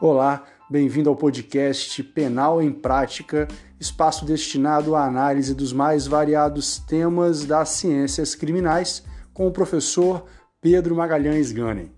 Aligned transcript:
Olá, 0.00 0.44
bem-vindo 0.70 1.10
ao 1.10 1.16
podcast 1.16 2.04
Penal 2.04 2.62
em 2.62 2.70
Prática, 2.70 3.48
espaço 3.80 4.24
destinado 4.24 4.94
à 4.94 5.04
análise 5.04 5.52
dos 5.52 5.72
mais 5.72 6.06
variados 6.06 6.78
temas 6.78 7.44
das 7.44 7.70
ciências 7.70 8.36
criminais, 8.36 9.02
com 9.34 9.48
o 9.48 9.50
professor 9.50 10.24
Pedro 10.60 10.94
Magalhães 10.94 11.50
Ganem. 11.50 11.90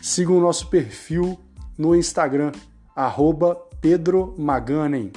Siga 0.00 0.32
o 0.32 0.40
nosso 0.40 0.70
perfil 0.70 1.38
no 1.76 1.94
Instagram, 1.94 2.50
arroba 2.96 3.54
Pedro 3.78 4.34
Maganem. 4.38 5.12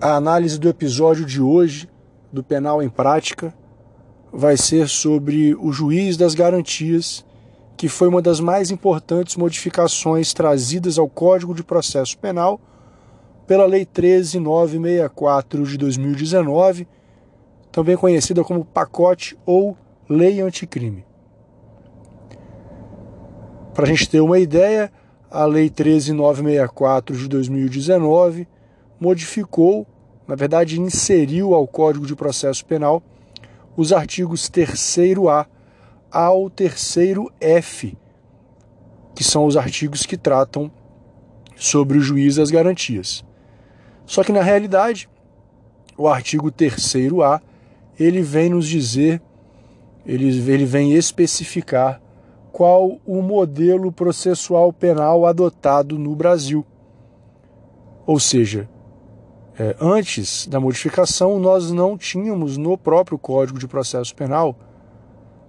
A 0.00 0.16
análise 0.16 0.58
do 0.58 0.70
episódio 0.70 1.26
de 1.26 1.42
hoje 1.42 1.90
do 2.32 2.42
Penal 2.42 2.82
em 2.82 2.88
Prática 2.88 3.54
vai 4.32 4.56
ser 4.56 4.88
sobre 4.88 5.54
o 5.56 5.70
juiz 5.70 6.16
das 6.16 6.34
garantias 6.34 7.22
que 7.76 7.88
foi 7.88 8.08
uma 8.08 8.22
das 8.22 8.40
mais 8.40 8.70
importantes 8.70 9.36
modificações 9.36 10.32
trazidas 10.32 10.98
ao 10.98 11.08
Código 11.08 11.54
de 11.54 11.64
Processo 11.64 12.16
Penal 12.18 12.60
pela 13.46 13.66
Lei 13.66 13.84
13964 13.84 15.64
de 15.64 15.76
2019, 15.76 16.88
também 17.70 17.96
conhecida 17.96 18.42
como 18.42 18.64
pacote 18.64 19.36
ou 19.44 19.76
Lei 20.08 20.40
Anticrime. 20.40 21.04
Para 23.74 23.84
a 23.84 23.88
gente 23.88 24.08
ter 24.08 24.20
uma 24.20 24.38
ideia, 24.38 24.90
a 25.30 25.44
Lei 25.44 25.68
13964 25.68 27.16
de 27.16 27.28
2019 27.28 28.46
modificou, 29.00 29.86
na 30.28 30.36
verdade, 30.36 30.80
inseriu 30.80 31.54
ao 31.54 31.66
Código 31.66 32.06
de 32.06 32.14
Processo 32.14 32.64
Penal 32.64 33.02
os 33.76 33.92
artigos 33.92 34.48
3A 34.48 35.46
ao 36.14 36.48
terceiro 36.48 37.28
F, 37.40 37.98
que 39.16 39.24
são 39.24 39.46
os 39.46 39.56
artigos 39.56 40.06
que 40.06 40.16
tratam 40.16 40.70
sobre 41.56 41.98
o 41.98 42.00
juiz 42.00 42.36
das 42.36 42.52
garantias. 42.52 43.24
Só 44.06 44.22
que 44.22 44.30
na 44.30 44.40
realidade, 44.40 45.08
o 45.98 46.06
artigo 46.06 46.52
3A, 46.52 47.40
ele 47.98 48.22
vem 48.22 48.48
nos 48.48 48.68
dizer, 48.68 49.20
ele, 50.06 50.28
ele 50.28 50.64
vem 50.64 50.92
especificar 50.92 52.00
qual 52.52 53.00
o 53.04 53.20
modelo 53.20 53.90
processual 53.90 54.72
penal 54.72 55.26
adotado 55.26 55.98
no 55.98 56.14
Brasil. 56.14 56.64
Ou 58.06 58.20
seja, 58.20 58.68
é, 59.58 59.74
antes 59.80 60.46
da 60.46 60.60
modificação, 60.60 61.40
nós 61.40 61.72
não 61.72 61.98
tínhamos 61.98 62.56
no 62.56 62.78
próprio 62.78 63.18
Código 63.18 63.58
de 63.58 63.66
Processo 63.66 64.14
Penal 64.14 64.56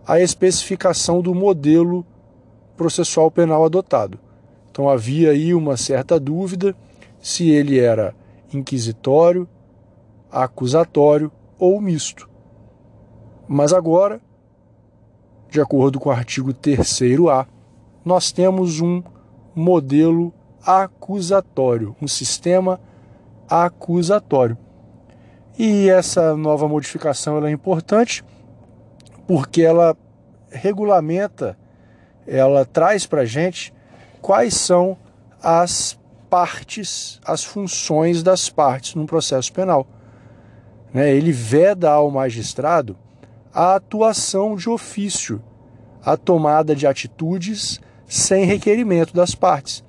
a 0.07 0.19
especificação 0.19 1.21
do 1.21 1.33
modelo 1.33 2.05
processual 2.77 3.31
penal 3.31 3.65
adotado. 3.65 4.19
Então 4.69 4.89
havia 4.89 5.31
aí 5.31 5.53
uma 5.53 5.77
certa 5.77 6.19
dúvida 6.19 6.75
se 7.19 7.49
ele 7.49 7.79
era 7.79 8.13
inquisitório, 8.53 9.47
acusatório 10.31 11.31
ou 11.57 11.79
misto. 11.81 12.29
Mas 13.47 13.73
agora, 13.73 14.21
de 15.49 15.61
acordo 15.61 15.99
com 15.99 16.09
o 16.09 16.11
artigo 16.11 16.53
3A, 16.53 17.47
nós 18.03 18.31
temos 18.31 18.81
um 18.81 19.01
modelo 19.55 20.33
acusatório, 20.63 21.95
um 22.01 22.07
sistema 22.07 22.79
acusatório. 23.47 24.57
E 25.57 25.89
essa 25.89 26.35
nova 26.35 26.67
modificação 26.67 27.43
é 27.45 27.51
importante 27.51 28.23
porque 29.27 29.61
ela 29.61 29.95
regulamenta, 30.49 31.57
ela 32.27 32.65
traz 32.65 33.05
para 33.05 33.21
a 33.21 33.25
gente 33.25 33.73
quais 34.21 34.53
são 34.55 34.97
as 35.41 35.99
partes, 36.29 37.19
as 37.25 37.43
funções 37.43 38.23
das 38.23 38.49
partes 38.49 38.95
num 38.95 39.05
processo 39.05 39.51
penal. 39.53 39.87
Né? 40.93 41.13
Ele 41.13 41.31
veda 41.31 41.91
ao 41.91 42.09
magistrado 42.09 42.97
a 43.53 43.75
atuação 43.75 44.55
de 44.55 44.69
ofício, 44.69 45.41
a 46.03 46.17
tomada 46.17 46.75
de 46.75 46.85
atitudes 46.85 47.79
sem 48.07 48.45
requerimento 48.45 49.13
das 49.13 49.33
partes, 49.33 49.83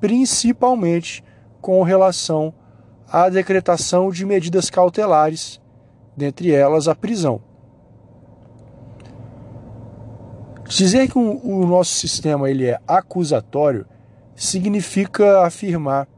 principalmente 0.00 1.22
com 1.60 1.82
relação 1.82 2.52
à 3.08 3.28
decretação 3.28 4.10
de 4.10 4.26
medidas 4.26 4.68
cautelares, 4.68 5.60
dentre 6.16 6.52
elas 6.52 6.88
a 6.88 6.94
prisão. 6.94 7.40
Dizer 10.76 11.08
que 11.08 11.16
o, 11.16 11.66
nosso 11.68 11.94
sistema 11.94 12.50
ele 12.50 12.66
é 12.66 12.80
acusatório 12.84 13.86
significa 14.34 15.46
afirmar 15.46 16.08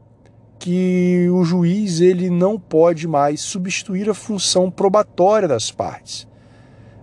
que 0.57 1.29
o 1.31 1.43
juiz 1.43 2.01
ele 2.01 2.27
não 2.31 2.59
pode 2.59 3.07
mais 3.07 3.39
substituir 3.39 4.09
a 4.09 4.15
função 4.15 4.71
probatória 4.71 5.47
das 5.47 5.69
partes. 5.69 6.27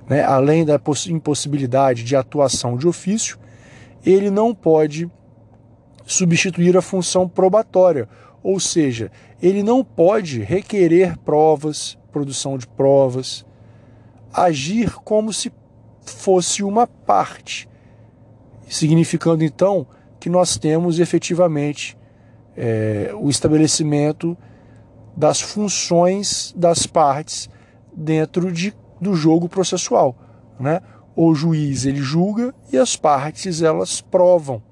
Né? 0.08 0.24
Além 0.24 0.64
da 0.64 0.80
impossibilidade 1.08 2.02
de 2.02 2.16
atuação 2.16 2.76
de 2.76 2.88
ofício, 2.88 3.38
ele 4.04 4.30
não 4.30 4.52
pode 4.52 5.08
substituir 6.04 6.76
a 6.76 6.82
função 6.82 7.28
probatória, 7.28 8.08
ou 8.42 8.58
seja, 8.58 9.12
ele 9.40 9.62
não 9.62 9.84
pode 9.84 10.40
requerer 10.40 11.16
provas, 11.18 11.96
produção 12.10 12.58
de 12.58 12.66
provas, 12.66 13.46
agir 14.32 14.92
como 15.04 15.32
se 15.32 15.52
fosse 16.04 16.62
uma 16.62 16.86
parte, 16.86 17.68
significando 18.68 19.44
então 19.44 19.86
que 20.20 20.28
nós 20.30 20.56
temos 20.56 20.98
efetivamente 20.98 21.96
é, 22.56 23.10
o 23.14 23.28
estabelecimento 23.28 24.36
das 25.16 25.40
funções 25.40 26.52
das 26.56 26.86
partes 26.86 27.48
dentro 27.94 28.50
de, 28.50 28.74
do 29.00 29.14
jogo 29.14 29.48
processual. 29.48 30.16
Né? 30.58 30.80
O 31.14 31.34
juiz 31.34 31.84
ele 31.84 32.00
julga 32.00 32.54
e 32.72 32.78
as 32.78 32.96
partes 32.96 33.62
elas 33.62 34.00
provam 34.00 34.62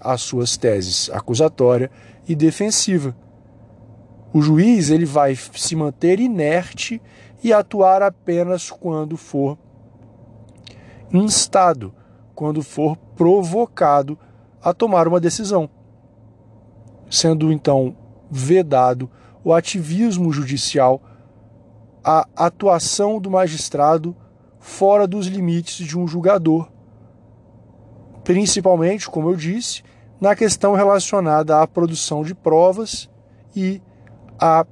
as 0.00 0.22
suas 0.22 0.56
teses 0.56 1.10
acusatória 1.10 1.90
e 2.28 2.34
defensiva. 2.34 3.16
O 4.32 4.42
juiz 4.42 4.90
ele 4.90 5.04
vai 5.04 5.36
se 5.36 5.76
manter 5.76 6.18
inerte 6.20 7.00
e 7.42 7.52
atuar 7.52 8.02
apenas 8.02 8.70
quando 8.70 9.16
for 9.16 9.58
instado, 11.18 11.94
quando 12.34 12.62
for 12.62 12.96
provocado 13.16 14.18
a 14.62 14.74
tomar 14.74 15.06
uma 15.06 15.20
decisão, 15.20 15.70
sendo 17.08 17.52
então 17.52 17.96
vedado 18.30 19.08
o 19.44 19.52
ativismo 19.52 20.32
judicial, 20.32 21.00
a 22.02 22.26
atuação 22.36 23.20
do 23.20 23.30
magistrado 23.30 24.16
fora 24.58 25.06
dos 25.06 25.26
limites 25.26 25.86
de 25.86 25.98
um 25.98 26.06
julgador, 26.06 26.68
principalmente, 28.24 29.08
como 29.08 29.30
eu 29.30 29.36
disse, 29.36 29.82
na 30.20 30.34
questão 30.34 30.74
relacionada 30.74 31.60
à 31.60 31.66
produção 31.66 32.22
de 32.22 32.34
provas 32.34 33.10
e 33.54 33.80
à 34.38 34.66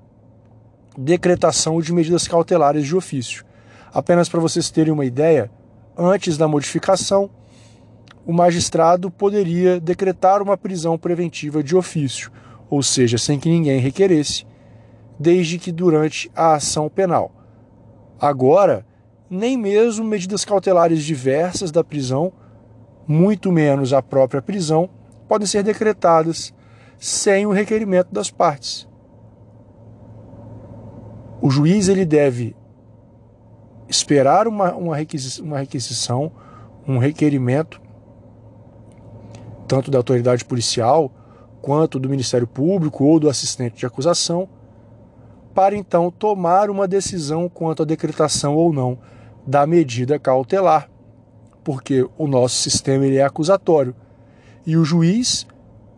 decretação 0.97 1.81
de 1.81 1.93
medidas 1.93 2.27
cautelares 2.27 2.87
de 2.87 2.97
ofício. 2.97 3.45
Apenas 3.93 4.29
para 4.29 4.41
vocês 4.41 4.71
terem 4.71 4.93
uma 4.93 5.05
ideia, 5.05 5.51
antes 5.97 6.37
da 6.37 6.49
modificação, 6.49 7.31
o 8.27 8.33
magistrado 8.33 9.11
poderia 9.11 9.81
decretar 9.81 10.41
uma 10.41 10.57
prisão 10.57 10.97
preventiva 10.97 11.63
de 11.63 11.77
ofício, 11.77 12.31
ou 12.71 12.83
seja, 12.83 13.19
sem 13.19 13.39
que 13.39 13.49
ninguém 13.49 13.81
requeresse, 13.81 14.47
desde 15.19 15.59
que 15.59 15.73
durante 15.73 16.31
a 16.35 16.55
ação 16.55 16.89
penal. 16.89 17.33
Agora, 18.21 18.87
nem 19.29 19.57
mesmo 19.57 20.05
medidas 20.05 20.45
cautelares 20.45 21.03
diversas 21.03 21.71
da 21.71 21.83
prisão, 21.83 22.33
muito 23.07 23.51
menos 23.51 23.93
a 23.93 24.01
própria 24.01 24.41
prisão, 24.41 24.89
podem 25.29 25.47
ser 25.47 25.63
decretadas 25.63 26.55
sem 26.99 27.47
o 27.47 27.51
requerimento 27.51 28.13
das 28.13 28.31
partes. 28.31 28.89
O 31.41 31.51
juiz 31.51 31.89
ele 31.89 32.05
deve 32.05 32.55
esperar 33.93 34.49
uma, 34.49 34.73
uma, 34.75 34.97
requisição, 34.97 35.45
uma 35.45 35.59
requisição, 35.59 36.33
um 36.89 36.99
requerimento, 36.99 37.81
tanto 39.69 39.91
da 39.91 39.99
autoridade 39.99 40.45
policial 40.45 41.13
quanto 41.61 41.99
do 41.99 42.09
Ministério 42.09 42.47
Público 42.47 43.05
ou 43.05 43.21
do 43.21 43.29
assistente 43.29 43.77
de 43.77 43.87
acusação, 43.87 44.49
para 45.55 45.77
então 45.77 46.11
tomar 46.11 46.71
uma 46.71 46.89
decisão 46.89 47.49
quanto 47.49 47.83
à 47.83 47.87
decretação 47.87 48.57
ou 48.57 48.73
não 48.73 48.99
da 49.47 49.67
medida 49.67 50.19
cautelar, 50.19 50.89
porque 51.63 52.09
o 52.17 52.27
nosso 52.27 52.57
sistema 52.57 53.07
ele 53.07 53.17
é 53.17 53.23
acusatório. 53.23 53.95
E 54.67 54.77
o 54.77 54.85
juiz, 54.85 55.47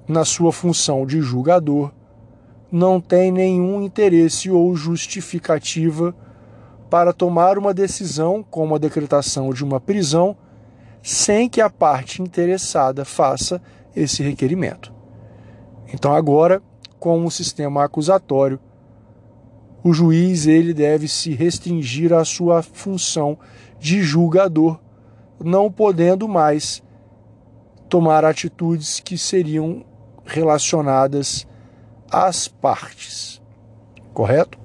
na 0.09 0.25
sua 0.25 0.53
função 0.53 1.07
de 1.07 1.21
julgador, 1.21 1.93
não 2.73 3.01
tem 3.01 3.31
nenhum 3.31 3.83
interesse 3.83 4.51
ou 4.51 4.75
justificativa 4.75 6.15
para 6.95 7.13
tomar 7.13 7.59
uma 7.59 7.75
decisão, 7.75 8.41
como 8.49 8.77
a 8.77 8.79
decretação 8.79 9.53
de 9.53 9.65
uma 9.65 9.81
prisão, 9.81 10.37
sem 11.03 11.49
que 11.49 11.61
a 11.61 11.69
parte 11.69 12.23
interessada 12.23 13.05
faça 13.05 13.61
esse 13.97 14.23
requerimento. 14.23 14.95
Então 15.93 16.15
agora, 16.15 16.63
com 17.01 17.27
o 17.27 17.31
sistema 17.33 17.83
acusatório, 17.83 18.61
o 19.83 19.93
juiz 19.93 20.47
ele 20.47 20.73
deve 20.73 21.09
se 21.09 21.35
restringir 21.35 22.13
à 22.13 22.25
sua 22.25 22.63
função 22.63 23.37
de 23.81 24.01
julgador, 24.01 24.79
não 25.43 25.73
podendo 25.73 26.29
mais 26.29 26.81
tomar 27.89 28.25
atitudes 28.25 29.01
que 29.01 29.19
seriam 29.19 29.85
relacionadas 30.25 31.45
às 32.09 32.47
partes. 32.47 33.43
Correto? 34.13 34.64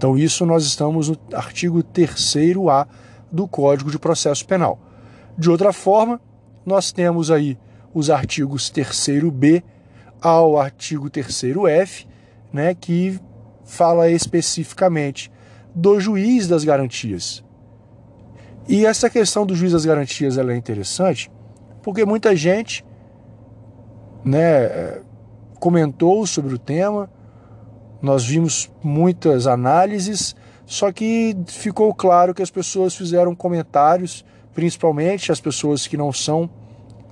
Então, 0.00 0.16
isso 0.16 0.46
nós 0.46 0.64
estamos 0.64 1.10
no 1.10 1.18
artigo 1.34 1.82
3A 1.82 2.88
do 3.30 3.46
Código 3.46 3.90
de 3.90 3.98
Processo 3.98 4.46
Penal. 4.46 4.80
De 5.36 5.50
outra 5.50 5.74
forma, 5.74 6.18
nós 6.64 6.90
temos 6.90 7.30
aí 7.30 7.58
os 7.92 8.08
artigos 8.08 8.72
3B 8.72 9.62
ao 10.18 10.58
artigo 10.58 11.10
3F, 11.10 12.06
né, 12.50 12.74
que 12.74 13.20
fala 13.62 14.08
especificamente 14.08 15.30
do 15.74 16.00
juiz 16.00 16.48
das 16.48 16.64
garantias. 16.64 17.44
E 18.66 18.86
essa 18.86 19.10
questão 19.10 19.44
do 19.44 19.54
juiz 19.54 19.72
das 19.72 19.84
garantias 19.84 20.38
ela 20.38 20.54
é 20.54 20.56
interessante 20.56 21.30
porque 21.82 22.06
muita 22.06 22.34
gente 22.34 22.82
né, 24.24 25.02
comentou 25.58 26.26
sobre 26.26 26.54
o 26.54 26.58
tema, 26.58 27.10
nós 28.02 28.24
vimos 28.24 28.70
muitas 28.82 29.46
análises, 29.46 30.34
só 30.64 30.90
que 30.92 31.36
ficou 31.46 31.92
claro 31.94 32.34
que 32.34 32.42
as 32.42 32.50
pessoas 32.50 32.94
fizeram 32.94 33.34
comentários, 33.34 34.24
principalmente 34.54 35.32
as 35.32 35.40
pessoas 35.40 35.86
que 35.86 35.96
não 35.96 36.12
são 36.12 36.48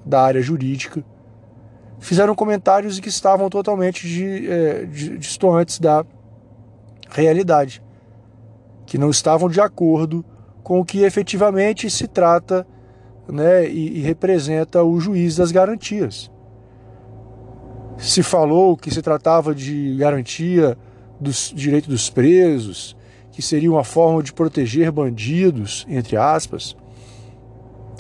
da 0.05 0.23
área 0.23 0.41
jurídica, 0.41 1.05
fizeram 1.99 2.35
comentários 2.35 3.01
que 3.01 3.09
estavam 3.09 3.51
totalmente 3.51 4.07
de, 4.07 4.51
é, 4.51 4.85
de, 4.85 5.19
distantes 5.19 5.79
da 5.79 6.05
realidade, 7.11 7.83
que 8.87 8.97
não 8.97 9.11
estavam 9.11 9.49
de 9.49 9.61
acordo 9.61 10.25
com 10.63 10.81
o 10.81 10.85
que 10.85 11.03
efetivamente 11.03 11.91
se 11.91 12.07
trata 12.07 12.67
né, 13.27 13.69
e, 13.69 13.99
e 13.99 14.01
representa 14.01 14.83
o 14.83 14.99
juiz 15.01 15.37
das 15.37 15.51
garantias. 15.51 16.31
Se 17.99 18.23
falou 18.23 18.77
que 18.77 18.93
se 18.93 19.03
tratava 19.03 19.55
de 19.55 19.97
garantia 19.97 20.79
dos 21.21 21.53
direitos 21.55 21.89
dos 21.89 22.09
presos, 22.09 22.97
que 23.33 23.43
seria 23.43 23.71
uma 23.71 23.85
forma 23.85 24.23
de 24.23 24.33
proteger 24.33 24.91
bandidos, 24.91 25.85
entre 25.89 26.17
aspas. 26.17 26.77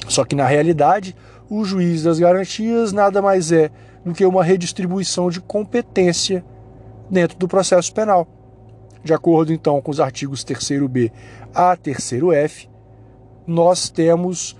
Só 0.08 0.24
que 0.24 0.36
na 0.36 0.46
realidade, 0.46 1.14
o 1.50 1.64
juiz 1.64 2.04
das 2.04 2.18
garantias 2.18 2.92
nada 2.92 3.20
mais 3.20 3.50
é 3.50 3.70
do 4.04 4.12
que 4.12 4.24
uma 4.24 4.44
redistribuição 4.44 5.30
de 5.30 5.40
competência 5.40 6.44
dentro 7.10 7.36
do 7.36 7.48
processo 7.48 7.92
penal. 7.92 8.26
De 9.02 9.12
acordo 9.12 9.52
então 9.52 9.80
com 9.80 9.90
os 9.90 10.00
artigos 10.00 10.44
3b 10.44 11.10
a 11.54 11.76
3f, 11.76 12.68
nós 13.46 13.90
temos 13.90 14.56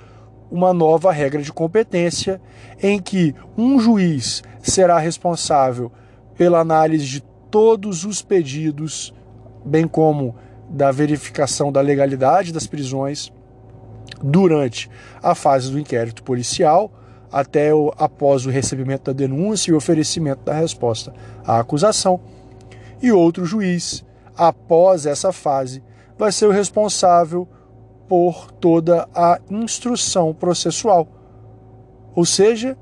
uma 0.50 0.72
nova 0.72 1.12
regra 1.12 1.42
de 1.42 1.52
competência 1.52 2.40
em 2.82 3.00
que 3.00 3.34
um 3.56 3.78
juiz 3.78 4.42
será 4.70 4.98
responsável 4.98 5.90
pela 6.36 6.60
análise 6.60 7.06
de 7.06 7.20
todos 7.50 8.04
os 8.04 8.22
pedidos, 8.22 9.14
bem 9.64 9.86
como 9.86 10.36
da 10.68 10.90
verificação 10.90 11.72
da 11.72 11.80
legalidade 11.80 12.52
das 12.52 12.66
prisões 12.66 13.32
durante 14.22 14.90
a 15.22 15.34
fase 15.34 15.70
do 15.70 15.78
inquérito 15.78 16.22
policial, 16.22 16.92
até 17.30 17.74
o, 17.74 17.92
após 17.98 18.46
o 18.46 18.50
recebimento 18.50 19.04
da 19.04 19.12
denúncia 19.12 19.70
e 19.70 19.74
oferecimento 19.74 20.44
da 20.44 20.54
resposta 20.54 21.12
à 21.46 21.58
acusação. 21.58 22.20
E 23.02 23.12
outro 23.12 23.44
juiz, 23.44 24.04
após 24.36 25.06
essa 25.06 25.32
fase, 25.32 25.82
vai 26.16 26.32
ser 26.32 26.46
o 26.46 26.50
responsável 26.50 27.46
por 28.08 28.50
toda 28.52 29.08
a 29.14 29.38
instrução 29.50 30.34
processual. 30.34 31.06
Ou 32.14 32.24
seja, 32.24 32.76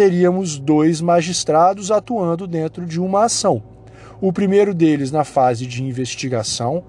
teríamos 0.00 0.58
dois 0.58 1.02
magistrados 1.02 1.90
atuando 1.90 2.46
dentro 2.46 2.86
de 2.86 2.98
uma 2.98 3.24
ação. 3.24 3.62
O 4.18 4.32
primeiro 4.32 4.72
deles 4.72 5.10
na 5.10 5.24
fase 5.24 5.66
de 5.66 5.82
investigação, 5.82 6.82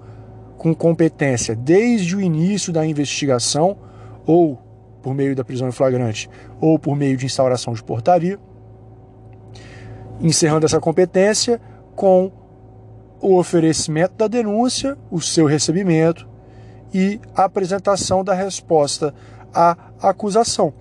com 0.56 0.74
competência 0.74 1.54
desde 1.54 2.16
o 2.16 2.22
início 2.22 2.72
da 2.72 2.86
investigação, 2.86 3.76
ou 4.24 4.58
por 5.02 5.12
meio 5.12 5.36
da 5.36 5.44
prisão 5.44 5.68
em 5.68 5.72
flagrante, 5.72 6.26
ou 6.58 6.78
por 6.78 6.96
meio 6.96 7.14
de 7.18 7.26
instauração 7.26 7.74
de 7.74 7.84
portaria, 7.84 8.38
encerrando 10.18 10.64
essa 10.64 10.80
competência 10.80 11.60
com 11.94 12.32
o 13.20 13.36
oferecimento 13.36 14.14
da 14.16 14.26
denúncia, 14.26 14.96
o 15.10 15.20
seu 15.20 15.44
recebimento 15.44 16.26
e 16.94 17.20
a 17.34 17.44
apresentação 17.44 18.24
da 18.24 18.32
resposta 18.32 19.14
à 19.52 19.76
acusação. 20.00 20.72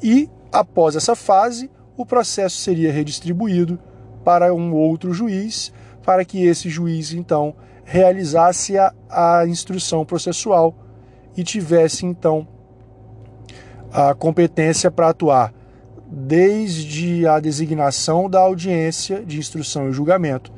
E, 0.00 0.30
após 0.52 0.94
essa 0.94 1.16
fase, 1.16 1.68
o 2.00 2.06
processo 2.06 2.56
seria 2.56 2.92
redistribuído 2.92 3.78
para 4.24 4.54
um 4.54 4.72
outro 4.72 5.12
juiz, 5.12 5.72
para 6.02 6.24
que 6.24 6.44
esse 6.44 6.70
juiz, 6.70 7.12
então, 7.12 7.54
realizasse 7.84 8.78
a, 8.78 8.92
a 9.08 9.46
instrução 9.46 10.04
processual 10.04 10.74
e 11.36 11.44
tivesse, 11.44 12.06
então, 12.06 12.48
a 13.92 14.14
competência 14.14 14.90
para 14.90 15.08
atuar 15.10 15.52
desde 16.06 17.26
a 17.26 17.38
designação 17.38 18.28
da 18.30 18.40
audiência 18.40 19.24
de 19.24 19.38
instrução 19.38 19.88
e 19.88 19.92
julgamento 19.92 20.52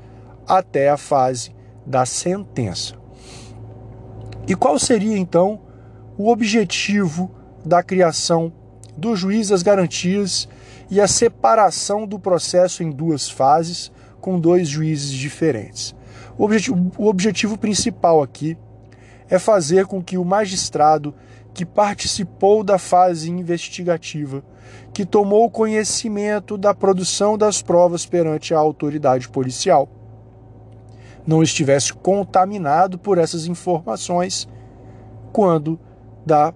até 0.46 0.90
a 0.90 0.96
fase 0.96 1.54
da 1.84 2.06
sentença. 2.06 2.94
E 4.46 4.54
qual 4.54 4.78
seria 4.78 5.16
então 5.18 5.60
o 6.16 6.30
objetivo 6.30 7.30
da 7.64 7.82
criação 7.82 8.52
do 8.96 9.16
juiz 9.16 9.48
das 9.48 9.62
garantias 9.62 10.48
e 10.92 11.00
a 11.00 11.08
separação 11.08 12.06
do 12.06 12.18
processo 12.18 12.82
em 12.82 12.90
duas 12.90 13.30
fases 13.30 13.90
com 14.20 14.38
dois 14.38 14.68
juízes 14.68 15.10
diferentes? 15.10 15.94
O 16.36 16.44
objetivo, 16.44 16.92
o 16.98 17.06
objetivo 17.06 17.56
principal 17.56 18.22
aqui 18.22 18.58
é 19.26 19.38
fazer 19.38 19.86
com 19.86 20.02
que 20.02 20.18
o 20.18 20.24
magistrado 20.24 21.14
que 21.54 21.64
participou 21.64 22.62
da 22.62 22.76
fase 22.76 23.30
investigativa, 23.30 24.44
que 24.92 25.06
tomou 25.06 25.50
conhecimento 25.50 26.58
da 26.58 26.74
produção 26.74 27.38
das 27.38 27.62
provas 27.62 28.04
perante 28.04 28.52
a 28.52 28.58
autoridade 28.58 29.30
policial, 29.30 29.88
não 31.26 31.42
estivesse 31.42 31.94
contaminado 31.94 32.98
por 32.98 33.16
essas 33.16 33.46
informações 33.46 34.46
quando 35.32 35.80
da 36.26 36.52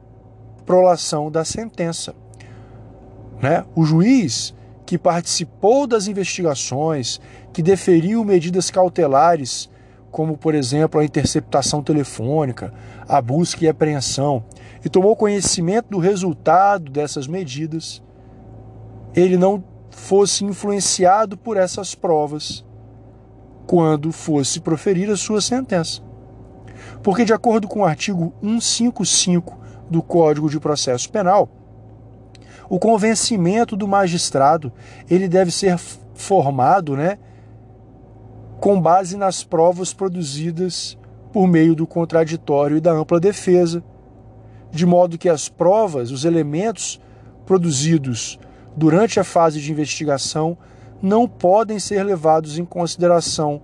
prolação 0.67 1.31
da 1.31 1.43
sentença. 1.43 2.26
Né? 3.41 3.65
O 3.75 3.85
juiz 3.85 4.55
que 4.85 4.97
participou 4.97 5.87
das 5.87 6.07
investigações, 6.07 7.21
que 7.53 7.63
deferiu 7.63 8.25
medidas 8.25 8.71
cautelares, 8.71 9.69
como 10.11 10.39
por 10.39 10.55
exemplo 10.55 11.01
a 11.01 11.05
interceptação 11.05 11.83
telefônica, 11.83 12.73
a 13.09 13.21
busca 13.21 13.65
e 13.65 13.69
apreensão, 13.69 14.45
e 14.85 14.89
tomou 14.89 15.17
conhecimento 15.17 15.91
do 15.91 15.99
resultado 15.99 16.91
dessas 16.91 17.27
medidas, 17.27 18.03
ele 19.15 19.37
não 19.37 19.63
fosse 19.91 20.45
influenciado 20.45 21.37
por 21.37 21.57
essas 21.57 21.95
provas 21.95 22.65
quando 23.67 24.13
fosse 24.13 24.61
proferir 24.61 25.11
a 25.11 25.17
sua 25.17 25.41
sentença. 25.41 26.01
Porque, 27.03 27.25
de 27.25 27.33
acordo 27.33 27.67
com 27.67 27.81
o 27.81 27.85
artigo 27.85 28.33
155 28.41 29.59
do 29.91 30.03
Código 30.03 30.49
de 30.49 30.61
Processo 30.61 31.11
Penal, 31.11 31.49
o 32.69 32.79
convencimento 32.79 33.77
do 33.77 33.87
magistrado 33.87 34.73
ele 35.09 35.29
deve 35.29 35.51
ser 35.51 35.79
formado 36.15 36.97
né, 36.97 37.19
com 38.61 38.81
base 38.81 39.17
nas 39.17 39.45
provas 39.45 39.93
produzidas 39.93 40.99
por 41.33 41.47
meio 41.47 41.75
do 41.75 41.87
contraditório 41.87 42.77
e 42.77 42.81
da 42.81 42.93
ampla 42.93 43.21
defesa, 43.21 43.85
de 44.71 44.87
modo 44.87 45.19
que 45.19 45.29
as 45.29 45.49
provas, 45.49 46.11
os 46.11 46.25
elementos 46.25 47.01
produzidos 47.45 48.39
durante 48.77 49.21
a 49.21 49.25
fase 49.25 49.61
de 49.61 49.71
investigação 49.71 50.57
não 51.01 51.29
podem 51.29 51.79
ser 51.79 52.03
levados 52.03 52.59
em 52.59 52.65
consideração 52.65 53.63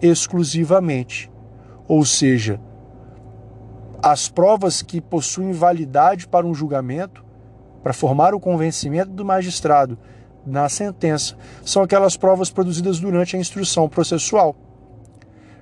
exclusivamente. 0.00 1.30
Ou 1.86 2.04
seja, 2.04 2.60
as 4.02 4.28
provas 4.28 4.82
que 4.82 5.00
possuem 5.00 5.52
validade 5.52 6.26
para 6.26 6.46
um 6.46 6.54
julgamento, 6.54 7.23
para 7.84 7.92
formar 7.92 8.34
o 8.34 8.40
convencimento 8.40 9.10
do 9.10 9.26
magistrado 9.26 9.98
na 10.46 10.70
sentença, 10.70 11.36
são 11.62 11.82
aquelas 11.82 12.16
provas 12.16 12.48
produzidas 12.48 12.98
durante 12.98 13.36
a 13.36 13.38
instrução 13.38 13.90
processual. 13.90 14.56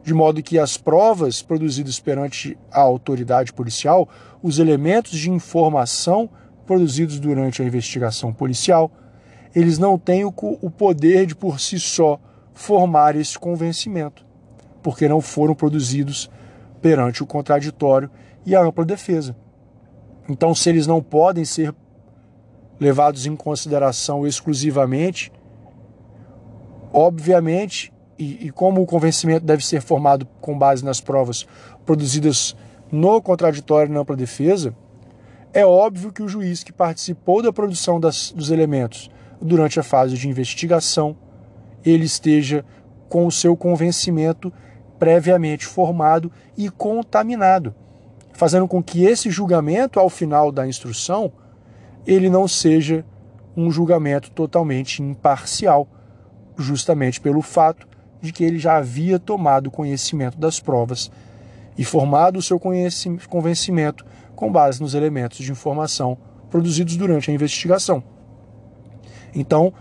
de 0.04 0.12
modo 0.12 0.42
que 0.42 0.58
as 0.58 0.76
provas 0.76 1.42
produzidas 1.42 2.00
perante 2.00 2.58
a 2.72 2.80
autoridade 2.80 3.52
policial, 3.52 4.08
os 4.42 4.58
elementos 4.58 5.12
de 5.12 5.30
informação 5.30 6.28
produzidos 6.66 7.20
durante 7.20 7.62
a 7.62 7.64
investigação 7.64 8.32
policial, 8.32 8.90
eles 9.54 9.78
não 9.78 9.96
têm 9.96 10.24
o, 10.24 10.32
poder 10.32 11.26
de 11.26 11.36
por 11.36 11.60
si 11.60 11.78
só 11.78 12.20
formar 12.52 13.14
esse 13.14 13.38
convencimento, 13.38 14.26
porque 14.82 15.08
não 15.08 15.20
foram 15.20 15.54
produzidos 15.54 16.28
perante 16.80 17.22
o 17.22 17.26
contraditório 17.26 18.10
e 18.44 18.56
a 18.56 18.60
ampla 18.60 18.84
defesa. 18.84 19.36
Então, 20.28 20.52
se 20.52 20.68
eles 20.68 20.86
não 20.86 21.00
podem 21.00 21.44
ser 21.44 21.72
levados 22.82 23.26
em 23.26 23.36
consideração 23.36 24.26
exclusivamente, 24.26 25.32
obviamente, 26.92 27.92
e, 28.18 28.46
e, 28.46 28.50
como 28.50 28.82
o 28.82 28.86
convencimento 28.86 29.46
deve 29.46 29.64
ser 29.64 29.80
formado 29.80 30.26
com 30.40 30.58
base 30.58 30.84
nas 30.84 31.00
provas 31.00 31.46
produzidas 31.86 32.56
no 32.90 33.22
contraditório 33.22 33.90
e 33.90 33.94
na 33.94 34.00
ampla 34.00 34.16
defesa, 34.16 34.74
é 35.54 35.64
óbvio 35.64 36.12
que 36.12 36.22
o 36.22 36.28
juiz 36.28 36.64
que 36.64 36.72
participou 36.72 37.40
da 37.40 37.52
produção 37.52 38.00
das, 38.00 38.32
dos 38.32 38.50
elementos 38.50 39.10
durante 39.40 39.78
a 39.78 39.82
fase 39.82 40.16
de 40.16 40.28
investigação, 40.28 41.16
ele 41.84 42.04
esteja 42.04 42.64
com 43.08 43.26
o 43.26 43.32
seu 43.32 43.56
convencimento 43.56 44.52
previamente 44.98 45.66
formado 45.66 46.30
e 46.56 46.68
contaminado, 46.68 47.74
fazendo 48.32 48.66
com 48.66 48.82
que 48.82 49.04
esse 49.04 49.30
julgamento 49.30 49.98
ao 49.98 50.08
final 50.08 50.50
da 50.50 50.66
instrução 50.66 51.32
ele 52.06 52.28
não 52.28 52.48
seja 52.48 53.04
um 53.56 53.70
julgamento 53.70 54.30
totalmente 54.30 55.02
imparcial, 55.02 55.86
justamente 56.56 57.20
pelo 57.20 57.42
fato 57.42 57.86
de 58.20 58.32
que 58.32 58.44
ele 58.44 58.58
já 58.58 58.76
havia 58.76 59.18
tomado 59.18 59.70
conhecimento 59.70 60.38
das 60.38 60.60
provas 60.60 61.10
e 61.76 61.84
formado 61.84 62.38
o 62.38 62.42
seu 62.42 62.60
convencimento 62.60 64.04
com 64.34 64.50
base 64.50 64.80
nos 64.80 64.94
elementos 64.94 65.38
de 65.38 65.50
informação 65.50 66.16
produzidos 66.50 66.96
durante 66.96 67.30
a 67.30 67.34
investigação. 67.34 68.02
Então, 69.34 69.72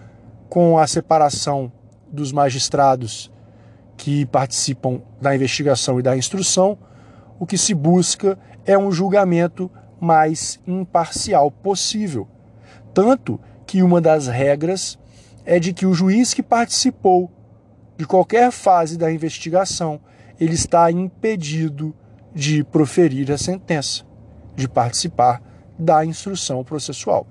com 0.49 0.77
a 0.77 0.87
separação 0.87 1.71
dos 2.11 2.31
magistrados 2.31 3.31
que 3.97 4.25
participam 4.25 5.01
da 5.21 5.35
investigação 5.35 5.99
e 5.99 6.03
da 6.03 6.15
instrução, 6.17 6.77
o 7.39 7.45
que 7.45 7.57
se 7.57 7.73
busca 7.73 8.39
é 8.65 8.77
um 8.77 8.91
julgamento 8.91 9.69
mais 10.01 10.59
imparcial 10.65 11.51
possível. 11.51 12.27
Tanto 12.93 13.39
que 13.67 13.83
uma 13.83 14.01
das 14.01 14.27
regras 14.27 14.97
é 15.45 15.59
de 15.59 15.71
que 15.71 15.85
o 15.85 15.93
juiz 15.93 16.33
que 16.33 16.41
participou 16.41 17.31
de 17.95 18.07
qualquer 18.07 18.51
fase 18.51 18.97
da 18.97 19.11
investigação, 19.11 20.01
ele 20.39 20.55
está 20.55 20.91
impedido 20.91 21.95
de 22.33 22.63
proferir 22.63 23.31
a 23.31 23.37
sentença, 23.37 24.03
de 24.55 24.67
participar 24.67 25.41
da 25.77 26.03
instrução 26.03 26.63
processual. 26.63 27.27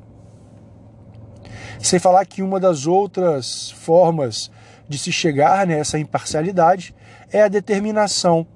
Sem 1.80 1.98
falar 1.98 2.24
que 2.24 2.42
uma 2.42 2.60
das 2.60 2.86
outras 2.86 3.70
formas 3.72 4.50
de 4.88 4.98
se 4.98 5.10
chegar 5.10 5.66
nessa 5.66 5.98
imparcialidade 5.98 6.94
é 7.32 7.42
a 7.42 7.48
determinação 7.48 8.46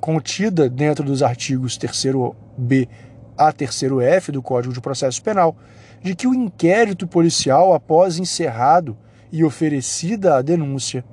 contida 0.00 0.68
dentro 0.68 1.04
dos 1.04 1.22
artigos 1.22 1.78
3b 1.78 2.88
a 3.36 3.52
3F 3.52 4.30
do 4.30 4.42
Código 4.42 4.72
de 4.72 4.80
Processo 4.80 5.22
Penal, 5.22 5.56
de 6.02 6.14
que 6.14 6.26
o 6.26 6.34
inquérito 6.34 7.06
policial, 7.06 7.72
após 7.74 8.18
encerrado 8.18 8.96
e 9.32 9.44
oferecida 9.44 10.36
a 10.36 10.42
denúncia, 10.42 11.04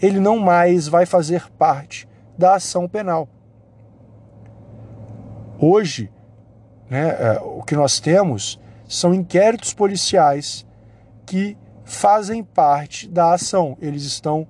ele 0.00 0.20
não 0.20 0.38
mais 0.38 0.86
vai 0.88 1.04
fazer 1.04 1.50
parte 1.58 2.08
da 2.36 2.54
ação 2.54 2.88
penal. 2.88 3.28
Hoje, 5.58 6.10
né, 6.88 7.08
é, 7.08 7.40
o 7.42 7.62
que 7.62 7.74
nós 7.74 7.98
temos 7.98 8.60
são 8.86 9.12
inquéritos 9.12 9.74
policiais 9.74 10.64
que 11.26 11.56
fazem 11.84 12.44
parte 12.44 13.08
da 13.08 13.34
ação. 13.34 13.76
Eles 13.80 14.04
estão, 14.04 14.46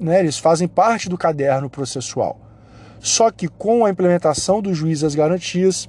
né, 0.00 0.20
eles 0.20 0.38
fazem 0.38 0.66
parte 0.66 1.08
do 1.08 1.18
caderno 1.18 1.68
processual. 1.68 2.40
Só 3.00 3.30
que 3.30 3.48
com 3.48 3.84
a 3.84 3.90
implementação 3.90 4.60
do 4.60 4.74
juiz 4.74 5.00
das 5.00 5.14
garantias, 5.14 5.88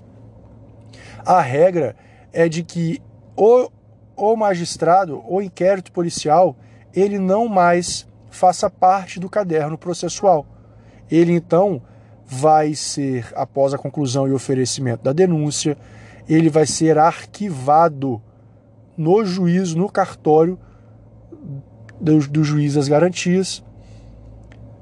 a 1.30 1.42
regra 1.42 1.96
é 2.34 2.50
de 2.50 2.64
que 2.64 3.00
o, 3.38 3.70
o 4.16 4.36
magistrado, 4.36 5.24
o 5.28 5.40
inquérito 5.40 5.92
policial, 5.92 6.58
ele 6.92 7.20
não 7.20 7.48
mais 7.48 8.08
faça 8.32 8.68
parte 8.68 9.20
do 9.20 9.30
caderno 9.30 9.78
processual. 9.78 10.48
Ele 11.10 11.32
então 11.32 11.84
vai 12.26 12.74
ser, 12.74 13.32
após 13.36 13.76
a 13.76 13.78
conclusão 13.78 14.28
e 14.28 14.32
oferecimento 14.32 15.04
da 15.04 15.14
denúncia, 15.14 15.78
ele 16.28 16.50
vai 16.50 16.66
ser 16.66 16.98
arquivado 16.98 18.20
no 18.98 19.24
juízo, 19.24 19.78
no 19.78 19.88
cartório 19.88 20.58
do, 22.02 22.18
do 22.28 22.44
juiz 22.44 22.74
das 22.74 22.88
garantias 22.88 23.64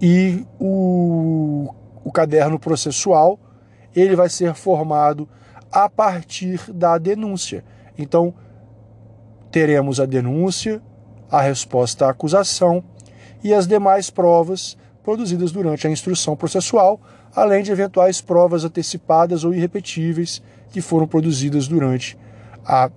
e 0.02 0.46
o, 0.58 1.74
o 2.06 2.12
caderno 2.14 2.58
processual 2.58 3.38
ele 3.94 4.16
vai 4.16 4.30
ser 4.30 4.54
formado 4.54 5.28
a 5.72 5.90
partir 5.90 6.60
da 6.72 6.98
denúncia. 6.98 7.64
Então, 7.98 8.34
teremos 9.52 10.00
a 10.00 10.06
denúncia, 10.06 10.82
a 11.30 11.42
resposta 11.42 12.06
à 12.06 12.10
acusação 12.10 12.84
e 13.44 13.54
as 13.54 13.68
demais 13.68 14.10
provas 14.10 14.78
produzidas 15.04 15.52
durante 15.52 15.88
a 15.88 15.90
instrução 15.90 16.36
processual, 16.36 17.00
além 17.36 17.64
de 17.64 17.72
eventuais 17.72 18.20
provas 18.22 18.66
antecipadas 18.66 19.44
ou 19.44 19.54
irrepetíveis 19.54 20.42
que 20.70 20.82
foram 20.82 21.08
produzidas 21.08 21.68
durante 21.68 22.18
a 22.66 22.90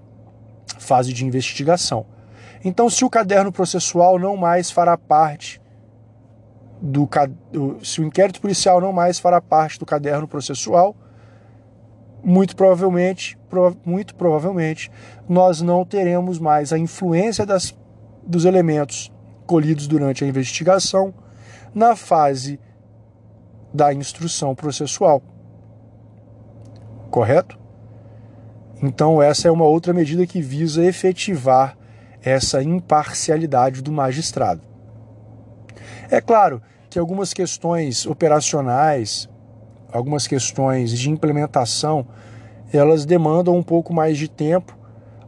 fase 0.79 1.12
de 1.12 1.25
investigação. 1.25 2.05
Então, 2.65 2.91
se 2.91 3.05
o 3.05 3.11
caderno 3.11 3.53
processual 3.53 4.19
não 4.19 4.37
mais 4.37 4.71
fará 4.71 4.97
parte 4.99 5.61
do 6.83 7.09
se 7.83 8.00
o 8.00 8.05
inquérito 8.05 8.41
policial 8.41 8.81
não 8.81 8.93
mais 8.93 9.19
fará 9.19 9.41
parte 9.41 9.79
do 9.79 9.87
caderno 9.87 10.27
processual, 10.27 10.97
muito 12.23 12.55
provavelmente, 12.57 13.39
muito 13.85 14.15
provavelmente, 14.15 14.91
nós 15.29 15.61
não 15.61 15.85
teremos 15.85 16.39
mais 16.39 16.73
a 16.73 16.79
influência 16.79 17.47
das, 17.47 17.75
dos 18.27 18.45
elementos 18.45 19.11
colhidos 19.47 19.87
durante 19.87 20.25
a 20.25 20.27
investigação 20.27 21.15
na 21.75 21.97
fase 21.97 22.61
da 23.73 23.93
instrução 23.93 24.55
processual. 24.55 25.23
Correto? 27.11 27.59
Então, 28.83 29.23
essa 29.23 29.49
é 29.49 29.50
uma 29.50 29.65
outra 29.65 29.93
medida 29.93 30.27
que 30.27 30.41
visa 30.41 30.85
efetivar 30.85 31.77
essa 32.23 32.62
imparcialidade 32.62 33.83
do 33.83 33.93
magistrado. 33.93 34.62
É 36.11 36.21
claro 36.21 36.62
que 36.89 36.99
algumas 36.99 37.33
questões 37.33 38.05
operacionais 38.05 39.30
algumas 39.92 40.26
questões 40.26 40.90
de 40.90 41.11
implementação, 41.11 42.06
elas 42.73 43.04
demandam 43.04 43.56
um 43.56 43.62
pouco 43.62 43.92
mais 43.92 44.16
de 44.16 44.28
tempo, 44.28 44.76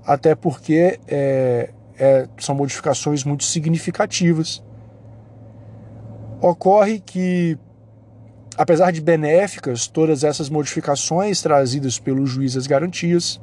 até 0.04 0.35
porque 0.35 0.99
é, 1.09 1.71
é, 1.99 2.28
são 2.38 2.54
modificações 2.54 3.25
muito 3.25 3.45
significativas. 3.45 4.62
Ocorre 6.40 7.00
que, 7.00 7.59
apesar 8.57 8.90
de 8.90 9.00
benéficas, 9.00 9.87
todas 9.87 10.25
essas 10.25 10.49
modificações 10.49 11.40
trazidas 11.40 11.99
pelo 11.99 12.26
juiz 12.26 12.54
das 12.54 12.66
garantias, 12.66 13.40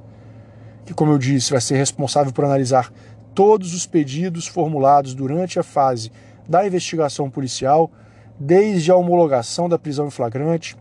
que, 0.85 0.93
como 0.93 1.11
eu 1.11 1.17
disse, 1.17 1.51
vai 1.51 1.61
ser 1.61 1.77
responsável 1.77 2.33
por 2.33 2.45
analisar 2.45 2.91
todos 3.33 3.73
os 3.73 3.85
pedidos 3.85 4.47
formulados 4.47 5.13
durante 5.13 5.59
a 5.59 5.63
fase 5.63 6.11
da 6.47 6.65
investigação 6.65 7.29
policial, 7.29 7.91
desde 8.39 8.91
a 8.91 8.95
homologação 8.95 9.69
da 9.69 9.77
prisão 9.77 10.07
em 10.07 10.11
flagrante, 10.11 10.75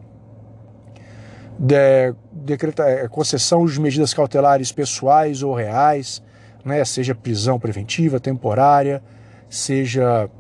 de, 1.59 2.15
decreta, 2.33 2.85
é, 2.85 3.09
concessão 3.09 3.67
de 3.67 3.81
medidas 3.81 4.15
cautelares 4.15 4.71
pessoais 4.71 5.43
ou 5.43 5.55
reais, 5.55 6.23
né, 6.65 6.85
seja 6.85 7.15
prisão 7.15 7.59
preventiva, 7.59 8.21
temporária, 8.21 9.03
seja 9.49 10.31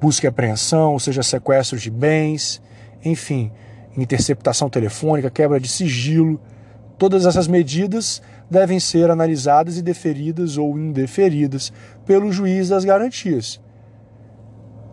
busca 0.00 0.26
e 0.26 0.28
apreensão, 0.28 0.98
seja 0.98 1.22
sequestro 1.22 1.78
de 1.78 1.90
bens, 1.90 2.62
enfim, 3.04 3.50
interceptação 3.96 4.70
telefônica, 4.70 5.30
quebra 5.30 5.58
de 5.58 5.68
sigilo. 5.68 6.40
Todas 6.96 7.26
essas 7.26 7.48
medidas 7.48 8.22
devem 8.50 8.80
ser 8.80 9.10
analisadas 9.10 9.76
e 9.76 9.82
deferidas 9.82 10.56
ou 10.56 10.78
indeferidas 10.78 11.72
pelo 12.06 12.32
juiz 12.32 12.68
das 12.68 12.84
garantias. 12.84 13.60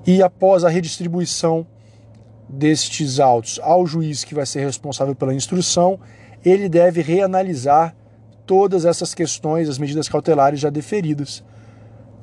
E 0.06 0.22
após 0.24 0.64
a 0.64 0.70
redistribuição 0.70 1.68
destes 2.48 3.20
autos 3.20 3.60
ao 3.62 3.86
juiz 3.86 4.24
que 4.24 4.36
vai 4.36 4.46
ser 4.46 4.64
responsável 4.64 5.14
pela 5.14 5.34
instrução, 5.34 6.00
ele 6.44 6.70
deve 6.70 7.02
reanalisar 7.02 7.96
todas 8.46 8.86
essas 8.86 9.14
questões, 9.14 9.68
as 9.68 9.78
medidas 9.78 10.08
cautelares 10.08 10.60
já 10.60 10.70
deferidas, 10.70 11.44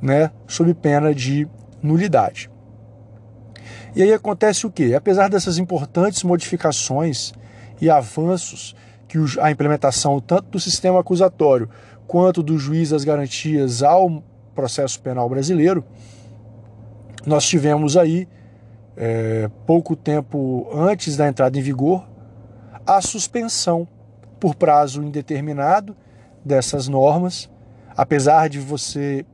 né, 0.01 0.31
sob 0.47 0.73
pena 0.75 1.15
de 1.15 1.47
nulidade. 1.83 2.51
E 3.95 4.03
aí 4.03 4.13
acontece 4.13 4.67
o 4.67 4.71
quê? 4.71 4.95
Apesar 4.97 5.29
dessas 5.29 5.59
importantes 5.59 6.23
modificações 6.25 7.33
e 7.81 7.89
avanços 7.89 8.75
que 9.07 9.19
a 9.41 9.51
implementação 9.51 10.19
tanto 10.19 10.51
do 10.51 10.59
sistema 10.59 10.99
acusatório 10.99 11.69
quanto 12.07 12.43
do 12.43 12.59
juiz 12.59 12.91
das 12.91 13.05
garantias 13.05 13.83
ao 13.83 14.23
processo 14.55 15.01
penal 15.01 15.29
brasileiro, 15.29 15.85
nós 17.25 17.47
tivemos 17.47 17.97
aí, 17.97 18.27
é, 18.97 19.51
pouco 19.67 19.97
tempo 19.97 20.69
antes 20.73 21.17
da 21.17 21.29
entrada 21.29 21.59
em 21.59 21.63
vigor, 21.63 22.07
a 22.87 23.01
suspensão 23.01 23.89
por 24.39 24.55
prazo 24.55 25.03
indeterminado 25.03 25.97
dessas 26.45 26.87
normas, 26.87 27.51
apesar 27.97 28.49
de 28.49 28.59
você 28.59 29.25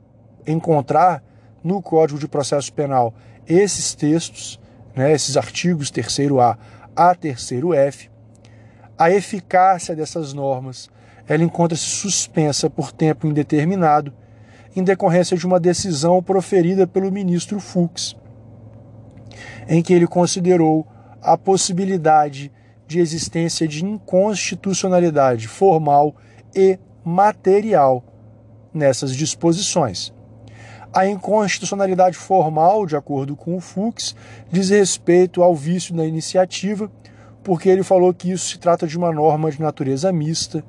encontrar 0.47 1.23
no 1.62 1.83
Código 1.83 2.19
de 2.19 2.29
Processo 2.29 2.73
Penal 2.73 3.12
esses 3.47 3.95
textos, 3.95 4.61
né, 4.95 5.12
esses 5.12 5.37
artigos 5.37 5.90
terceiro 5.90 6.40
A 6.40 6.57
a 6.95 7.14
terceiro 7.14 7.73
F, 7.73 8.11
a 8.99 9.11
eficácia 9.11 9.95
dessas 9.95 10.33
normas 10.33 10.90
ela 11.26 11.45
encontra-se 11.45 11.85
suspensa 11.85 12.69
por 12.69 12.90
tempo 12.93 13.26
indeterminado 13.26 14.12
em 14.75 14.83
decorrência 14.83 15.37
de 15.37 15.47
uma 15.47 15.61
decisão 15.61 16.23
proferida 16.23 16.87
pelo 16.87 17.11
ministro 17.11 17.61
Fux, 17.61 18.17
em 19.70 19.80
que 19.80 19.94
ele 19.94 20.06
considerou 20.08 20.84
a 21.22 21.38
possibilidade 21.38 22.50
de 22.88 22.98
existência 22.98 23.68
de 23.68 23.84
inconstitucionalidade 23.84 25.46
formal 25.46 26.16
e 26.52 26.76
material 27.04 28.04
nessas 28.74 29.14
disposições. 29.14 30.12
A 30.92 31.06
inconstitucionalidade 31.06 32.16
formal, 32.16 32.84
de 32.84 32.96
acordo 32.96 33.36
com 33.36 33.56
o 33.56 33.60
Fux, 33.60 34.16
diz 34.50 34.70
respeito 34.70 35.40
ao 35.40 35.54
vício 35.54 35.94
da 35.94 36.04
iniciativa, 36.04 36.90
porque 37.44 37.68
ele 37.68 37.84
falou 37.84 38.12
que 38.12 38.32
isso 38.32 38.48
se 38.48 38.58
trata 38.58 38.88
de 38.88 38.98
uma 38.98 39.12
norma 39.12 39.52
de 39.52 39.62
natureza 39.62 40.12
mista, 40.12 40.64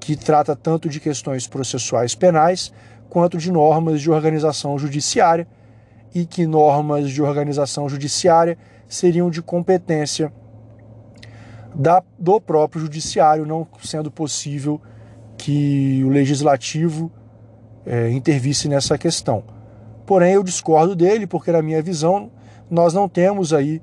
que 0.00 0.16
trata 0.16 0.56
tanto 0.56 0.88
de 0.88 0.98
questões 0.98 1.46
processuais 1.46 2.16
penais 2.16 2.72
quanto 3.08 3.38
de 3.38 3.52
normas 3.52 4.00
de 4.00 4.10
organização 4.10 4.76
judiciária, 4.76 5.46
e 6.14 6.26
que 6.26 6.46
normas 6.46 7.10
de 7.10 7.22
organização 7.22 7.88
judiciária 7.88 8.58
seriam 8.88 9.30
de 9.30 9.40
competência 9.40 10.32
da, 11.74 12.02
do 12.18 12.40
próprio 12.40 12.82
judiciário, 12.82 13.46
não 13.46 13.66
sendo 13.82 14.10
possível 14.10 14.80
que 15.36 16.02
o 16.04 16.08
legislativo 16.08 17.10
é, 17.86 18.10
intervisse 18.10 18.68
nessa 18.68 18.98
questão. 18.98 19.42
Porém, 20.06 20.34
eu 20.34 20.42
discordo 20.42 20.94
dele, 20.94 21.26
porque, 21.26 21.50
na 21.50 21.62
minha 21.62 21.80
visão, 21.80 22.30
nós 22.70 22.92
não 22.92 23.08
temos 23.08 23.52
aí 23.52 23.80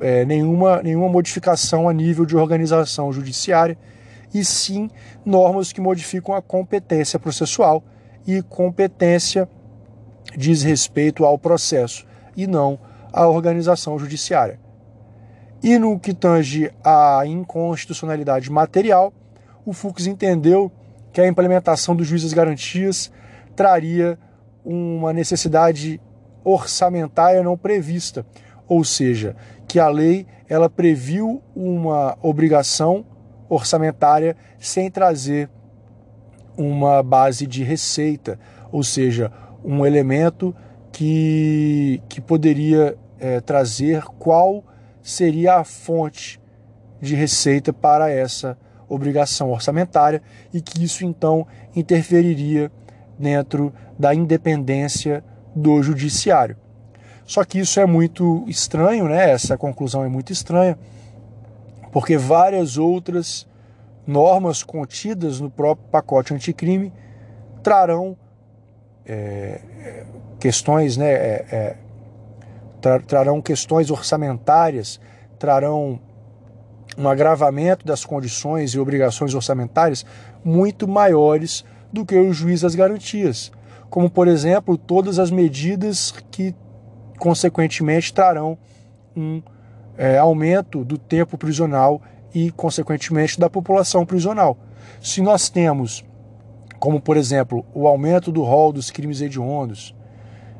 é, 0.00 0.24
nenhuma, 0.24 0.82
nenhuma 0.82 1.08
modificação 1.08 1.88
a 1.88 1.92
nível 1.92 2.26
de 2.26 2.36
organização 2.36 3.12
judiciária, 3.12 3.78
e 4.34 4.44
sim 4.44 4.90
normas 5.24 5.72
que 5.72 5.80
modificam 5.80 6.34
a 6.34 6.42
competência 6.42 7.18
processual 7.18 7.82
e 8.26 8.42
competência 8.42 9.48
diz 10.36 10.62
respeito 10.62 11.24
ao 11.24 11.38
processo 11.38 12.06
e 12.36 12.46
não 12.46 12.78
à 13.12 13.26
organização 13.26 13.98
judiciária. 13.98 14.58
E 15.62 15.78
no 15.78 15.98
que 15.98 16.14
tange 16.14 16.70
à 16.84 17.22
inconstitucionalidade 17.26 18.50
material, 18.50 19.12
o 19.64 19.72
Fux 19.72 20.06
entendeu 20.06 20.70
que 21.12 21.20
a 21.20 21.26
implementação 21.26 21.96
do 21.96 22.04
juiz 22.04 22.22
das 22.22 22.32
garantias 22.32 23.10
traria 23.54 24.18
uma 24.64 25.12
necessidade 25.12 26.00
orçamentária 26.44 27.42
não 27.42 27.56
prevista, 27.56 28.24
ou 28.68 28.84
seja, 28.84 29.34
que 29.66 29.80
a 29.80 29.88
lei 29.88 30.26
ela 30.48 30.68
previu 30.68 31.42
uma 31.54 32.16
obrigação 32.22 33.04
orçamentária 33.48 34.36
sem 34.58 34.90
trazer 34.90 35.48
uma 36.56 37.02
base 37.02 37.46
de 37.46 37.62
receita, 37.64 38.38
ou 38.70 38.82
seja, 38.82 39.32
um 39.66 39.84
elemento 39.84 40.54
que, 40.92 42.00
que 42.08 42.20
poderia 42.20 42.96
é, 43.18 43.40
trazer 43.40 44.04
qual 44.18 44.64
seria 45.02 45.56
a 45.56 45.64
fonte 45.64 46.40
de 47.00 47.14
receita 47.14 47.72
para 47.72 48.10
essa 48.10 48.56
obrigação 48.88 49.50
orçamentária 49.50 50.22
e 50.54 50.60
que 50.60 50.84
isso 50.84 51.04
então 51.04 51.46
interferiria 51.74 52.70
dentro 53.18 53.72
da 53.98 54.14
independência 54.14 55.24
do 55.54 55.82
judiciário. 55.82 56.56
Só 57.24 57.44
que 57.44 57.58
isso 57.58 57.80
é 57.80 57.86
muito 57.86 58.44
estranho, 58.46 59.08
né? 59.08 59.30
Essa 59.30 59.58
conclusão 59.58 60.04
é 60.04 60.08
muito 60.08 60.32
estranha, 60.32 60.78
porque 61.90 62.16
várias 62.16 62.78
outras 62.78 63.46
normas 64.06 64.62
contidas 64.62 65.40
no 65.40 65.50
próprio 65.50 65.88
pacote 65.88 66.32
anticrime 66.32 66.92
trarão 67.62 68.16
é, 69.06 69.60
questões, 70.38 70.96
né? 70.96 71.10
É, 71.10 71.46
é, 71.50 71.76
tra 72.80 73.00
trarão 73.00 73.40
questões 73.40 73.90
orçamentárias, 73.90 75.00
trarão 75.38 75.98
um 76.98 77.08
agravamento 77.08 77.86
das 77.86 78.04
condições 78.04 78.74
e 78.74 78.78
obrigações 78.78 79.34
orçamentárias 79.34 80.04
muito 80.44 80.86
maiores 80.86 81.64
do 81.92 82.04
que 82.04 82.16
o 82.16 82.32
juiz 82.32 82.60
das 82.60 82.74
garantias, 82.74 83.52
como 83.90 84.08
por 84.08 84.28
exemplo 84.28 84.76
todas 84.76 85.18
as 85.18 85.30
medidas 85.30 86.12
que 86.30 86.54
consequentemente 87.18 88.12
trarão 88.12 88.58
um 89.16 89.42
é, 89.96 90.18
aumento 90.18 90.84
do 90.84 90.98
tempo 90.98 91.38
prisional 91.38 92.02
e 92.34 92.50
consequentemente 92.50 93.40
da 93.40 93.48
população 93.48 94.04
prisional. 94.04 94.58
Se 95.00 95.22
nós 95.22 95.48
temos, 95.48 96.04
como 96.78 97.00
por 97.00 97.16
exemplo, 97.16 97.64
o 97.74 97.86
aumento 97.86 98.30
do 98.30 98.42
rol 98.42 98.72
dos 98.72 98.90
crimes 98.90 99.20
hediondos, 99.20 99.94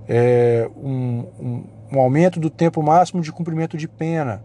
é, 0.08 0.68
um, 0.76 1.24
um, 1.38 1.64
um 1.92 2.00
aumento 2.00 2.38
do 2.38 2.50
tempo 2.50 2.82
máximo 2.82 3.20
de 3.22 3.32
cumprimento 3.32 3.76
de 3.76 3.88
pena, 3.88 4.42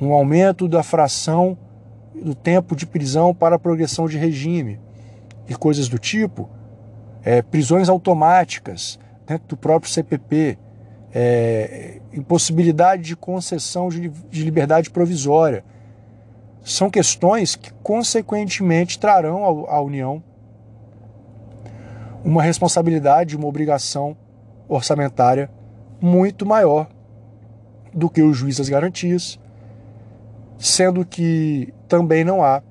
um 0.00 0.12
aumento 0.12 0.68
da 0.68 0.82
fração 0.82 1.56
do 2.14 2.34
tempo 2.34 2.74
de 2.74 2.86
prisão 2.86 3.34
para 3.34 3.58
progressão 3.58 4.06
de 4.08 4.16
regime 4.18 4.80
e 5.48 5.54
coisas 5.54 5.88
do 5.88 5.98
tipo, 5.98 6.48
é, 7.24 7.42
prisões 7.42 7.88
automáticas 7.88 8.98
dentro 9.26 9.48
do 9.48 9.56
próprio 9.56 9.90
CPP, 9.90 10.58
é, 11.12 12.00
impossibilidade 12.12 13.02
de 13.02 13.16
concessão 13.16 13.88
de, 13.88 14.08
de 14.08 14.44
liberdade 14.44 14.90
provisória. 14.90 15.64
São 16.62 16.90
questões 16.90 17.56
que, 17.56 17.72
consequentemente, 17.82 18.98
trarão 18.98 19.66
à 19.68 19.80
União 19.80 20.22
uma 22.24 22.42
responsabilidade, 22.42 23.36
uma 23.36 23.46
obrigação 23.46 24.16
orçamentária 24.68 25.50
muito 26.00 26.44
maior 26.44 26.88
do 27.92 28.08
que 28.10 28.22
o 28.22 28.32
juiz 28.32 28.58
das 28.58 28.68
garantias, 28.68 29.38
sendo 30.58 31.04
que 31.04 31.72
também 31.88 32.24
não 32.24 32.42
há 32.42 32.62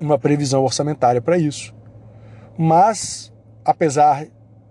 uma 0.00 0.18
previsão 0.18 0.62
orçamentária 0.62 1.20
para 1.20 1.38
isso. 1.38 1.74
Mas, 2.58 3.32
apesar 3.64 4.26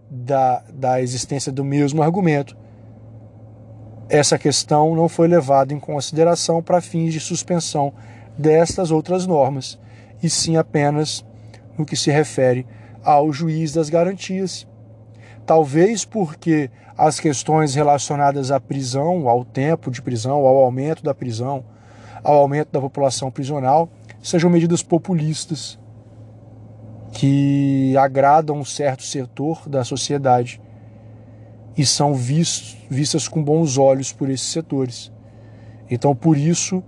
da, 0.09 0.63
da 0.73 1.01
existência 1.01 1.51
do 1.51 1.63
mesmo 1.63 2.01
argumento, 2.03 2.57
essa 4.09 4.37
questão 4.37 4.95
não 4.95 5.07
foi 5.07 5.27
levada 5.27 5.73
em 5.73 5.79
consideração 5.79 6.61
para 6.61 6.81
fins 6.81 7.13
de 7.13 7.19
suspensão 7.19 7.93
destas 8.37 8.91
outras 8.91 9.25
normas, 9.25 9.79
e 10.21 10.29
sim 10.29 10.57
apenas 10.57 11.25
no 11.77 11.85
que 11.85 11.95
se 11.95 12.11
refere 12.11 12.65
ao 13.03 13.31
juiz 13.31 13.73
das 13.73 13.89
garantias. 13.89 14.67
Talvez 15.45 16.05
porque 16.05 16.69
as 16.97 17.19
questões 17.19 17.75
relacionadas 17.75 18.51
à 18.51 18.59
prisão, 18.59 19.27
ao 19.27 19.43
tempo 19.43 19.91
de 19.91 20.01
prisão, 20.01 20.45
ao 20.45 20.57
aumento 20.57 21.03
da 21.03 21.13
prisão, 21.13 21.65
ao 22.23 22.35
aumento 22.35 22.71
da 22.71 22.79
população 22.79 23.29
prisional, 23.29 23.89
sejam 24.21 24.49
medidas 24.49 24.81
populistas 24.81 25.77
que 27.11 27.95
agradam 27.97 28.57
um 28.57 28.65
certo 28.65 29.03
setor 29.03 29.67
da 29.67 29.83
sociedade 29.83 30.61
e 31.77 31.85
são 31.85 32.13
vistas 32.13 33.27
com 33.27 33.43
bons 33.43 33.77
olhos 33.77 34.13
por 34.13 34.29
esses 34.29 34.47
setores. 34.47 35.11
Então, 35.89 36.15
por 36.15 36.37
isso, 36.37 36.83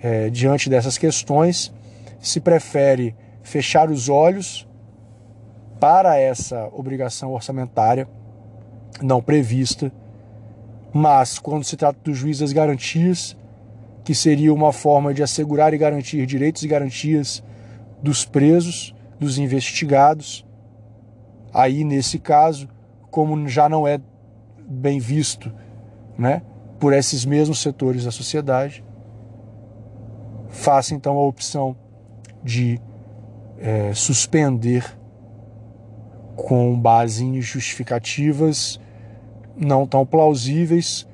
é, 0.00 0.30
diante 0.30 0.70
dessas 0.70 0.96
questões, 0.96 1.72
se 2.20 2.40
prefere 2.40 3.14
fechar 3.42 3.90
os 3.90 4.08
olhos 4.08 4.65
para 5.78 6.16
essa 6.18 6.68
obrigação 6.72 7.32
orçamentária 7.32 8.08
não 9.02 9.20
prevista, 9.20 9.92
mas 10.92 11.38
quando 11.38 11.64
se 11.64 11.76
trata 11.76 11.98
do 12.02 12.14
juiz 12.14 12.38
das 12.38 12.52
garantias, 12.52 13.36
que 14.04 14.14
seria 14.14 14.54
uma 14.54 14.72
forma 14.72 15.12
de 15.12 15.22
assegurar 15.22 15.74
e 15.74 15.78
garantir 15.78 16.24
direitos 16.26 16.62
e 16.62 16.68
garantias 16.68 17.42
dos 18.02 18.24
presos, 18.24 18.94
dos 19.18 19.38
investigados. 19.38 20.46
Aí, 21.52 21.84
nesse 21.84 22.18
caso, 22.18 22.68
como 23.10 23.48
já 23.48 23.68
não 23.68 23.86
é 23.86 24.00
bem 24.68 24.98
visto, 24.98 25.52
né, 26.16 26.42
por 26.78 26.92
esses 26.92 27.24
mesmos 27.24 27.60
setores 27.60 28.04
da 28.04 28.10
sociedade, 28.10 28.84
faça 30.48 30.94
então 30.94 31.16
a 31.16 31.26
opção 31.26 31.76
de 32.42 32.80
é, 33.58 33.92
suspender 33.92 34.95
com 36.36 36.78
base 36.78 37.24
em 37.24 37.40
justificativas 37.40 38.78
não 39.56 39.86
tão 39.86 40.04
plausíveis 40.04 41.08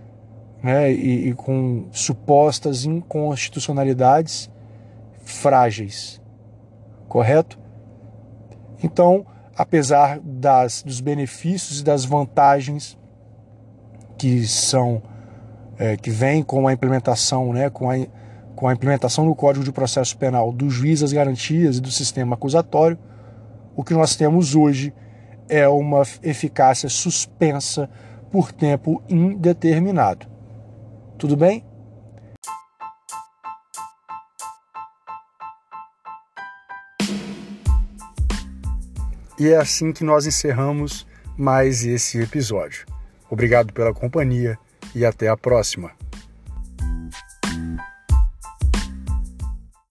né, 0.62 0.92
e, 0.92 1.28
e 1.28 1.35
com 1.35 1.87
supostas 1.92 2.85
inconstitucionalidades 2.85 4.50
frágeis. 5.24 6.20
Correto? 7.08 7.58
Então, 8.82 9.24
apesar 9.56 10.18
das, 10.20 10.82
dos 10.82 11.00
benefícios 11.00 11.80
e 11.80 11.85
das 11.85 12.04
vantagens 12.04 12.98
que 14.18 14.46
são 14.46 15.02
é, 15.78 15.96
que 15.96 16.11
vêm 16.11 16.42
com 16.42 16.66
a 16.68 16.72
implementação, 16.72 17.52
né, 17.52 17.70
com 17.70 17.90
a, 17.90 17.94
com 18.54 18.68
a 18.68 18.72
implementação 18.72 19.26
do 19.26 19.35
Código 19.35 19.64
de 19.64 19.72
Processo 19.72 20.16
Penal 20.16 20.52
do 20.52 20.68
juiz 20.70 21.00
das 21.00 21.12
garantias 21.12 21.78
e 21.78 21.80
do 21.80 21.90
sistema 21.90 22.35
acusatório, 22.35 22.98
o 23.74 23.82
que 23.82 23.94
nós 23.94 24.14
temos 24.14 24.54
hoje 24.54 24.92
é 25.52 25.68
uma 25.68 26.02
eficácia 26.22 26.88
suspensa 26.88 27.86
por 28.30 28.50
tempo 28.50 29.02
indeterminado. 29.06 30.26
Tudo 31.18 31.36
bem? 31.36 31.62
E 39.38 39.48
é 39.48 39.56
assim 39.56 39.92
que 39.92 40.02
nós 40.02 40.24
encerramos 40.24 41.06
mais 41.36 41.84
esse 41.84 42.18
episódio. 42.18 42.86
Obrigado 43.28 43.74
pela 43.74 43.92
companhia 43.92 44.58
e 44.94 45.04
até 45.04 45.28
a 45.28 45.36
próxima. 45.36 45.90